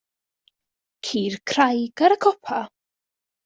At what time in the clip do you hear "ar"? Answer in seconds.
2.09-2.19